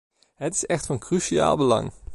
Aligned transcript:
Het 0.35 0.53
is 0.53 0.65
echt 0.65 0.85
van 0.85 0.99
cruciaal 0.99 1.57
belang. 1.57 1.91